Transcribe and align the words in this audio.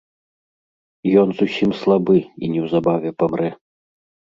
Ён 1.25 1.29
зусім 1.43 1.77
слабы 1.83 2.17
і 2.27 2.45
неўзабаве 2.59 3.09
памрэ. 3.23 3.49